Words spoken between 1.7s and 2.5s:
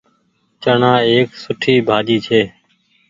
ڀآڃي ڇي۔